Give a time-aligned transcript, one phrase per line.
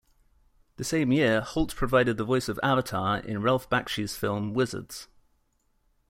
[0.77, 5.07] The same year, Holt provided the voice of Avatar in Ralph Bakshi's film "Wizards".